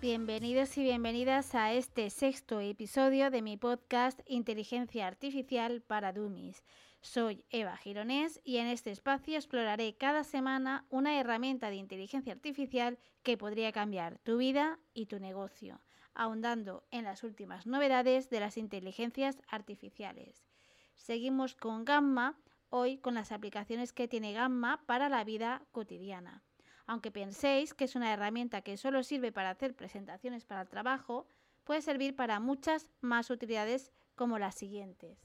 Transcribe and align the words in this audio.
Bienvenidos 0.00 0.78
y 0.78 0.84
bienvenidas 0.84 1.56
a 1.56 1.72
este 1.72 2.08
sexto 2.10 2.60
episodio 2.60 3.32
de 3.32 3.42
mi 3.42 3.56
podcast 3.56 4.20
Inteligencia 4.28 5.08
Artificial 5.08 5.82
para 5.82 6.12
Dummies. 6.12 6.62
Soy 7.00 7.44
Eva 7.50 7.76
Gironés 7.76 8.40
y 8.44 8.58
en 8.58 8.68
este 8.68 8.92
espacio 8.92 9.34
exploraré 9.34 9.96
cada 9.96 10.22
semana 10.22 10.86
una 10.88 11.18
herramienta 11.18 11.68
de 11.68 11.74
inteligencia 11.74 12.32
artificial 12.32 13.00
que 13.24 13.36
podría 13.36 13.72
cambiar 13.72 14.20
tu 14.20 14.36
vida 14.36 14.78
y 14.94 15.06
tu 15.06 15.18
negocio, 15.18 15.80
ahondando 16.14 16.86
en 16.92 17.02
las 17.02 17.24
últimas 17.24 17.66
novedades 17.66 18.30
de 18.30 18.38
las 18.38 18.56
inteligencias 18.56 19.42
artificiales. 19.48 20.46
Seguimos 20.94 21.56
con 21.56 21.84
Gamma, 21.84 22.38
hoy 22.70 22.98
con 22.98 23.14
las 23.14 23.32
aplicaciones 23.32 23.92
que 23.92 24.06
tiene 24.06 24.32
Gamma 24.32 24.80
para 24.86 25.08
la 25.08 25.24
vida 25.24 25.66
cotidiana. 25.72 26.44
Aunque 26.88 27.10
penséis 27.10 27.74
que 27.74 27.84
es 27.84 27.96
una 27.96 28.12
herramienta 28.14 28.62
que 28.62 28.78
solo 28.78 29.02
sirve 29.02 29.30
para 29.30 29.50
hacer 29.50 29.76
presentaciones 29.76 30.46
para 30.46 30.62
el 30.62 30.70
trabajo, 30.70 31.26
puede 31.64 31.82
servir 31.82 32.16
para 32.16 32.40
muchas 32.40 32.90
más 33.02 33.28
utilidades 33.28 33.92
como 34.16 34.38
las 34.38 34.54
siguientes. 34.54 35.18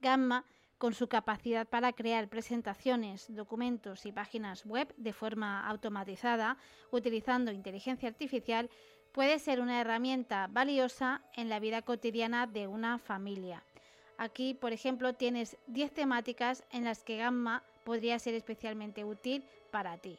Gamma, 0.00 0.44
con 0.76 0.92
su 0.92 1.08
capacidad 1.08 1.66
para 1.66 1.94
crear 1.94 2.28
presentaciones, 2.28 3.34
documentos 3.34 4.04
y 4.04 4.12
páginas 4.12 4.66
web 4.66 4.94
de 4.98 5.14
forma 5.14 5.66
automatizada, 5.66 6.58
utilizando 6.90 7.50
inteligencia 7.50 8.10
artificial, 8.10 8.68
puede 9.12 9.38
ser 9.38 9.60
una 9.60 9.80
herramienta 9.80 10.46
valiosa 10.48 11.22
en 11.34 11.48
la 11.48 11.58
vida 11.58 11.80
cotidiana 11.80 12.46
de 12.46 12.66
una 12.66 12.98
familia. 12.98 13.64
Aquí, 14.18 14.52
por 14.52 14.74
ejemplo, 14.74 15.14
tienes 15.14 15.56
10 15.68 15.94
temáticas 15.94 16.64
en 16.70 16.84
las 16.84 17.02
que 17.02 17.16
Gamma 17.16 17.62
podría 17.90 18.20
ser 18.20 18.34
especialmente 18.34 19.04
útil 19.04 19.42
para 19.72 19.98
ti. 19.98 20.16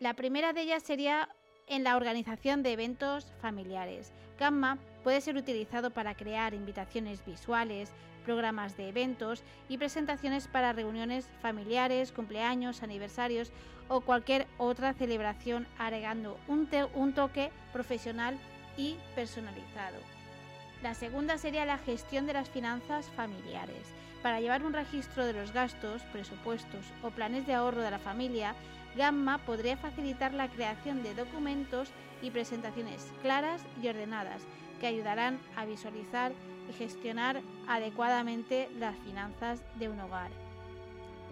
La 0.00 0.14
primera 0.14 0.54
de 0.54 0.62
ellas 0.62 0.82
sería 0.82 1.28
en 1.66 1.84
la 1.84 1.94
organización 1.94 2.62
de 2.62 2.72
eventos 2.72 3.26
familiares. 3.42 4.14
Gamma 4.38 4.78
puede 5.02 5.20
ser 5.20 5.36
utilizado 5.36 5.90
para 5.90 6.14
crear 6.14 6.54
invitaciones 6.54 7.22
visuales, 7.22 7.92
programas 8.24 8.78
de 8.78 8.88
eventos 8.88 9.42
y 9.68 9.76
presentaciones 9.76 10.48
para 10.48 10.72
reuniones 10.72 11.28
familiares, 11.42 12.12
cumpleaños, 12.12 12.82
aniversarios 12.82 13.52
o 13.88 14.00
cualquier 14.00 14.46
otra 14.56 14.94
celebración 14.94 15.66
agregando 15.76 16.38
un, 16.48 16.66
un 16.94 17.12
toque 17.12 17.50
profesional 17.74 18.38
y 18.78 18.96
personalizado. 19.14 20.13
La 20.82 20.94
segunda 20.94 21.38
sería 21.38 21.64
la 21.64 21.78
gestión 21.78 22.26
de 22.26 22.34
las 22.34 22.50
finanzas 22.50 23.06
familiares. 23.16 23.92
Para 24.22 24.40
llevar 24.40 24.64
un 24.64 24.72
registro 24.72 25.26
de 25.26 25.32
los 25.32 25.52
gastos, 25.52 26.02
presupuestos 26.12 26.86
o 27.02 27.10
planes 27.10 27.46
de 27.46 27.54
ahorro 27.54 27.82
de 27.82 27.90
la 27.90 27.98
familia, 27.98 28.54
Gamma 28.96 29.38
podría 29.38 29.76
facilitar 29.76 30.32
la 30.32 30.48
creación 30.48 31.02
de 31.02 31.14
documentos 31.14 31.90
y 32.22 32.30
presentaciones 32.30 33.12
claras 33.22 33.62
y 33.82 33.88
ordenadas 33.88 34.42
que 34.80 34.86
ayudarán 34.86 35.40
a 35.56 35.64
visualizar 35.64 36.32
y 36.68 36.72
gestionar 36.72 37.42
adecuadamente 37.66 38.68
las 38.78 38.96
finanzas 38.98 39.62
de 39.78 39.88
un 39.88 40.00
hogar. 40.00 40.30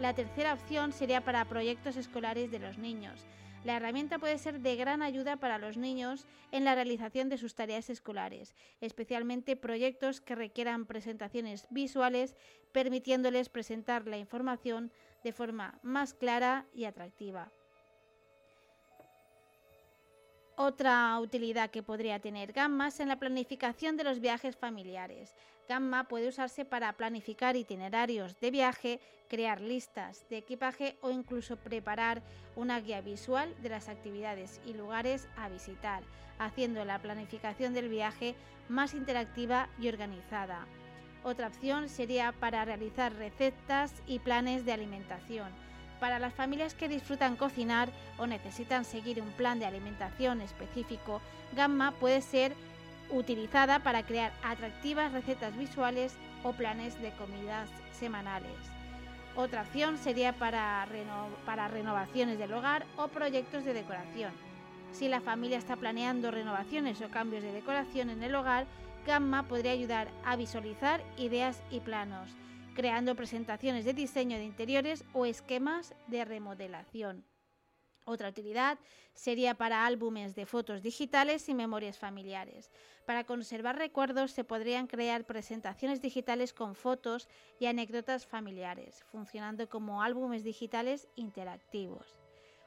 La 0.00 0.14
tercera 0.14 0.54
opción 0.54 0.92
sería 0.92 1.20
para 1.20 1.44
proyectos 1.44 1.96
escolares 1.96 2.50
de 2.50 2.58
los 2.58 2.78
niños. 2.78 3.24
La 3.64 3.76
herramienta 3.76 4.18
puede 4.18 4.38
ser 4.38 4.60
de 4.60 4.74
gran 4.74 5.02
ayuda 5.02 5.36
para 5.36 5.58
los 5.58 5.76
niños 5.76 6.26
en 6.50 6.64
la 6.64 6.74
realización 6.74 7.28
de 7.28 7.38
sus 7.38 7.54
tareas 7.54 7.90
escolares, 7.90 8.56
especialmente 8.80 9.54
proyectos 9.54 10.20
que 10.20 10.34
requieran 10.34 10.84
presentaciones 10.84 11.68
visuales, 11.70 12.34
permitiéndoles 12.72 13.48
presentar 13.48 14.08
la 14.08 14.18
información 14.18 14.90
de 15.22 15.32
forma 15.32 15.78
más 15.82 16.12
clara 16.12 16.66
y 16.74 16.86
atractiva. 16.86 17.52
Otra 20.56 21.18
utilidad 21.20 21.70
que 21.70 21.82
podría 21.82 22.18
tener 22.18 22.52
Gamma 22.52 22.88
es 22.88 23.00
en 23.00 23.08
la 23.08 23.18
planificación 23.18 23.96
de 23.96 24.04
los 24.04 24.20
viajes 24.20 24.56
familiares. 24.56 25.34
Gamma 25.72 26.04
puede 26.04 26.28
usarse 26.28 26.66
para 26.66 26.92
planificar 26.92 27.56
itinerarios 27.56 28.38
de 28.40 28.50
viaje, 28.50 29.00
crear 29.30 29.62
listas 29.62 30.28
de 30.28 30.36
equipaje 30.36 30.98
o 31.00 31.10
incluso 31.10 31.56
preparar 31.56 32.20
una 32.56 32.78
guía 32.78 33.00
visual 33.00 33.54
de 33.62 33.70
las 33.70 33.88
actividades 33.88 34.60
y 34.66 34.74
lugares 34.74 35.28
a 35.34 35.48
visitar, 35.48 36.02
haciendo 36.38 36.84
la 36.84 36.98
planificación 37.00 37.72
del 37.72 37.88
viaje 37.88 38.34
más 38.68 38.92
interactiva 38.92 39.70
y 39.80 39.88
organizada. 39.88 40.66
Otra 41.24 41.46
opción 41.46 41.88
sería 41.88 42.32
para 42.32 42.66
realizar 42.66 43.14
recetas 43.14 43.94
y 44.06 44.18
planes 44.18 44.66
de 44.66 44.72
alimentación 44.74 45.48
para 46.02 46.18
las 46.18 46.34
familias 46.34 46.74
que 46.74 46.88
disfrutan 46.88 47.36
cocinar 47.36 47.88
o 48.18 48.26
necesitan 48.26 48.84
seguir 48.84 49.22
un 49.22 49.30
plan 49.30 49.60
de 49.60 49.66
alimentación 49.66 50.40
específico, 50.40 51.20
Gamma 51.54 51.92
puede 51.92 52.20
ser 52.22 52.56
utilizada 53.10 53.80
para 53.80 54.04
crear 54.04 54.32
atractivas 54.42 55.12
recetas 55.12 55.56
visuales 55.56 56.14
o 56.42 56.52
planes 56.52 57.00
de 57.00 57.10
comidas 57.12 57.68
semanales. 57.92 58.52
Otra 59.34 59.62
opción 59.62 59.98
sería 59.98 60.32
para, 60.32 60.84
renovaciones 61.68 62.38
del 62.38 62.52
hogar 62.52 62.84
o 62.96 63.08
proyectos 63.08 63.64
de 63.64 63.74
decoración. 63.74 64.32
Si 64.92 65.08
la 65.08 65.20
familia 65.20 65.58
está 65.58 65.76
planeando 65.76 66.30
renovaciones 66.30 67.00
o 67.00 67.08
cambios 67.08 67.42
de 67.42 67.52
decoración 67.52 68.10
en 68.10 68.22
el 68.22 68.34
hogar, 68.34 68.66
Gamma 69.06 69.42
podría 69.44 69.72
ayudar 69.72 70.08
a 70.24 70.36
visualizar 70.36 71.02
ideas 71.16 71.60
y 71.70 71.80
planos 71.80 72.30
creando 72.74 73.14
presentaciones 73.14 73.84
de 73.84 73.94
diseño 73.94 74.38
de 74.38 74.44
interiores 74.44 75.04
o 75.12 75.26
esquemas 75.26 75.94
de 76.06 76.24
remodelación. 76.24 77.24
Otra 78.04 78.28
utilidad 78.28 78.78
sería 79.14 79.54
para 79.54 79.86
álbumes 79.86 80.34
de 80.34 80.46
fotos 80.46 80.82
digitales 80.82 81.48
y 81.48 81.54
memorias 81.54 81.98
familiares. 81.98 82.70
Para 83.06 83.24
conservar 83.24 83.76
recuerdos 83.78 84.32
se 84.32 84.44
podrían 84.44 84.86
crear 84.86 85.24
presentaciones 85.24 86.00
digitales 86.00 86.52
con 86.52 86.74
fotos 86.74 87.28
y 87.60 87.66
anécdotas 87.66 88.26
familiares, 88.26 89.04
funcionando 89.10 89.68
como 89.68 90.02
álbumes 90.02 90.42
digitales 90.42 91.08
interactivos. 91.14 92.16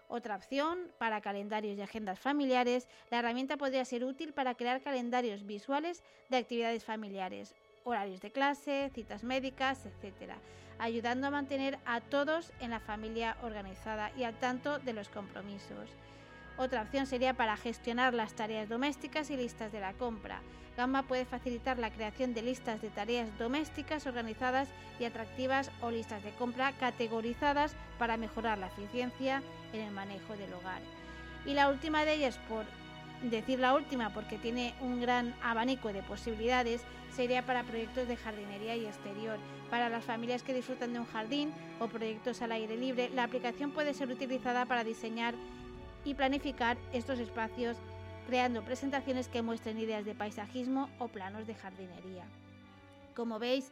Otra 0.07 0.35
opción, 0.35 0.91
para 0.99 1.21
calendarios 1.21 1.77
y 1.77 1.81
agendas 1.81 2.19
familiares, 2.19 2.87
la 3.09 3.19
herramienta 3.19 3.57
podría 3.57 3.83
ser 3.85 4.05
útil 4.05 4.33
para 4.33 4.55
crear 4.55 4.81
calendarios 4.81 5.45
visuales 5.45 6.03
de 6.29 6.37
actividades 6.37 6.85
familiares 6.85 7.55
horarios 7.85 8.19
de 8.19 8.31
clase, 8.31 8.91
citas 8.93 9.23
médicas, 9.23 9.85
etc., 9.85 10.33
ayudando 10.79 11.27
a 11.27 11.31
mantener 11.31 11.79
a 11.85 12.01
todos 12.01 12.51
en 12.59 12.71
la 12.71 12.79
familia 12.79 13.37
organizada 13.41 14.11
y 14.17 14.23
al 14.23 14.35
tanto 14.35 14.79
de 14.79 14.93
los 14.93 15.09
compromisos. 15.09 15.89
Otra 16.57 16.83
opción 16.83 17.05
sería 17.05 17.33
para 17.33 17.57
gestionar 17.57 18.13
las 18.13 18.33
tareas 18.33 18.69
domésticas 18.69 19.29
y 19.29 19.37
listas 19.37 19.71
de 19.71 19.81
la 19.81 19.93
compra. 19.93 20.41
Gamma 20.77 21.03
puede 21.03 21.25
facilitar 21.25 21.79
la 21.79 21.91
creación 21.91 22.33
de 22.33 22.41
listas 22.41 22.81
de 22.81 22.89
tareas 22.89 23.37
domésticas 23.37 24.05
organizadas 24.07 24.69
y 24.99 25.05
atractivas 25.05 25.71
o 25.81 25.91
listas 25.91 26.23
de 26.23 26.31
compra 26.31 26.73
categorizadas 26.73 27.75
para 27.97 28.17
mejorar 28.17 28.57
la 28.57 28.67
eficiencia 28.67 29.41
en 29.73 29.81
el 29.81 29.91
manejo 29.91 30.35
del 30.35 30.53
hogar. 30.53 30.81
Y 31.45 31.53
la 31.53 31.69
última 31.69 32.03
de 32.05 32.15
ellas, 32.15 32.37
por 32.49 32.65
decir 33.23 33.59
la 33.59 33.73
última 33.73 34.13
porque 34.13 34.37
tiene 34.37 34.73
un 34.81 35.01
gran 35.01 35.35
abanico 35.41 35.91
de 35.91 36.03
posibilidades, 36.03 36.81
sería 37.15 37.45
para 37.45 37.63
proyectos 37.63 38.07
de 38.07 38.17
jardinería 38.17 38.75
y 38.75 38.85
exterior. 38.85 39.37
Para 39.69 39.89
las 39.89 40.03
familias 40.03 40.43
que 40.43 40.53
disfrutan 40.53 40.93
de 40.93 40.99
un 40.99 41.05
jardín 41.05 41.53
o 41.79 41.87
proyectos 41.87 42.41
al 42.41 42.51
aire 42.51 42.77
libre, 42.77 43.09
la 43.09 43.23
aplicación 43.23 43.71
puede 43.71 43.93
ser 43.93 44.09
utilizada 44.09 44.65
para 44.65 44.83
diseñar 44.83 45.33
y 46.03 46.13
planificar 46.13 46.77
estos 46.93 47.19
espacios 47.19 47.77
creando 48.27 48.63
presentaciones 48.63 49.27
que 49.27 49.41
muestren 49.41 49.79
ideas 49.79 50.05
de 50.05 50.15
paisajismo 50.15 50.89
o 50.99 51.07
planos 51.07 51.47
de 51.47 51.55
jardinería. 51.55 52.25
Como 53.15 53.39
veis, 53.39 53.71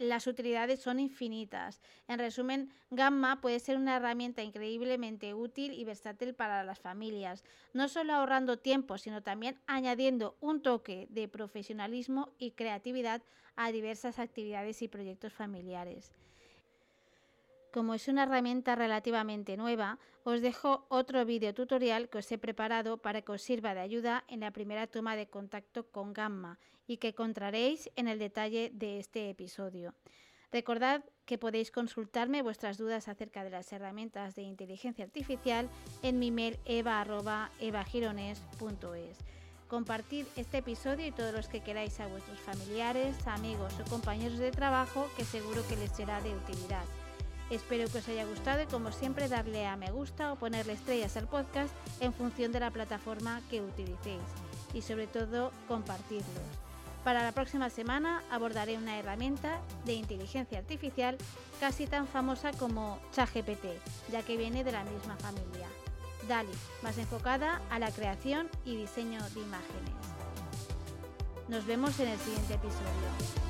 las 0.00 0.26
utilidades 0.26 0.80
son 0.80 0.98
infinitas. 0.98 1.82
En 2.08 2.18
resumen, 2.18 2.72
Gamma 2.90 3.42
puede 3.42 3.60
ser 3.60 3.76
una 3.76 3.96
herramienta 3.96 4.42
increíblemente 4.42 5.34
útil 5.34 5.74
y 5.74 5.84
versátil 5.84 6.34
para 6.34 6.64
las 6.64 6.80
familias, 6.80 7.44
no 7.74 7.86
solo 7.86 8.14
ahorrando 8.14 8.58
tiempo, 8.58 8.96
sino 8.96 9.22
también 9.22 9.60
añadiendo 9.66 10.38
un 10.40 10.62
toque 10.62 11.06
de 11.10 11.28
profesionalismo 11.28 12.30
y 12.38 12.52
creatividad 12.52 13.22
a 13.56 13.72
diversas 13.72 14.18
actividades 14.18 14.80
y 14.80 14.88
proyectos 14.88 15.34
familiares. 15.34 16.12
Como 17.72 17.94
es 17.94 18.08
una 18.08 18.24
herramienta 18.24 18.74
relativamente 18.74 19.56
nueva, 19.56 20.00
os 20.24 20.42
dejo 20.42 20.86
otro 20.88 21.24
vídeo 21.24 21.54
tutorial 21.54 22.08
que 22.08 22.18
os 22.18 22.32
he 22.32 22.38
preparado 22.38 22.98
para 22.98 23.22
que 23.22 23.32
os 23.32 23.42
sirva 23.42 23.74
de 23.74 23.80
ayuda 23.80 24.24
en 24.26 24.40
la 24.40 24.50
primera 24.50 24.88
toma 24.88 25.14
de 25.14 25.28
contacto 25.28 25.86
con 25.86 26.12
Gamma 26.12 26.58
y 26.88 26.96
que 26.96 27.08
encontraréis 27.08 27.88
en 27.94 28.08
el 28.08 28.18
detalle 28.18 28.72
de 28.74 28.98
este 28.98 29.30
episodio. 29.30 29.94
Recordad 30.50 31.04
que 31.26 31.38
podéis 31.38 31.70
consultarme 31.70 32.42
vuestras 32.42 32.76
dudas 32.76 33.06
acerca 33.06 33.44
de 33.44 33.50
las 33.50 33.72
herramientas 33.72 34.34
de 34.34 34.42
inteligencia 34.42 35.04
artificial 35.04 35.68
en 36.02 36.18
mi 36.18 36.32
mail 36.32 36.58
eva.evagirones.es. 36.64 39.18
Compartid 39.68 40.26
este 40.34 40.58
episodio 40.58 41.06
y 41.06 41.12
todos 41.12 41.32
los 41.32 41.46
que 41.46 41.60
queráis 41.60 42.00
a 42.00 42.08
vuestros 42.08 42.40
familiares, 42.40 43.14
amigos 43.28 43.72
o 43.78 43.84
compañeros 43.88 44.40
de 44.40 44.50
trabajo 44.50 45.08
que 45.16 45.24
seguro 45.24 45.62
que 45.68 45.76
les 45.76 45.92
será 45.92 46.20
de 46.20 46.34
utilidad. 46.34 46.82
Espero 47.50 47.90
que 47.90 47.98
os 47.98 48.08
haya 48.08 48.24
gustado 48.24 48.62
y 48.62 48.66
como 48.66 48.92
siempre 48.92 49.28
darle 49.28 49.66
a 49.66 49.76
me 49.76 49.90
gusta 49.90 50.32
o 50.32 50.36
ponerle 50.36 50.74
estrellas 50.74 51.16
al 51.16 51.26
podcast 51.26 51.74
en 51.98 52.12
función 52.12 52.52
de 52.52 52.60
la 52.60 52.70
plataforma 52.70 53.40
que 53.50 53.60
utilicéis 53.60 54.22
y 54.72 54.82
sobre 54.82 55.08
todo 55.08 55.50
compartirlos. 55.66 56.26
Para 57.02 57.24
la 57.24 57.32
próxima 57.32 57.68
semana 57.70 58.22
abordaré 58.30 58.76
una 58.76 58.98
herramienta 58.98 59.58
de 59.84 59.94
inteligencia 59.94 60.58
artificial 60.58 61.16
casi 61.58 61.86
tan 61.86 62.06
famosa 62.06 62.52
como 62.52 63.00
ChatGPT, 63.12 63.64
ya 64.12 64.22
que 64.22 64.36
viene 64.36 64.62
de 64.62 64.72
la 64.72 64.84
misma 64.84 65.16
familia. 65.16 65.66
DALI, 66.28 66.52
más 66.82 66.98
enfocada 66.98 67.62
a 67.70 67.78
la 67.78 67.90
creación 67.90 68.48
y 68.64 68.76
diseño 68.76 69.18
de 69.30 69.40
imágenes. 69.40 69.94
Nos 71.48 71.66
vemos 71.66 71.98
en 71.98 72.08
el 72.08 72.18
siguiente 72.20 72.54
episodio. 72.54 73.40